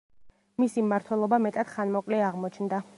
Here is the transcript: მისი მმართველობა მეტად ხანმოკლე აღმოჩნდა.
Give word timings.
მისი 0.63 0.85
მმართველობა 0.87 1.41
მეტად 1.47 1.73
ხანმოკლე 1.75 2.27
აღმოჩნდა. 2.31 2.87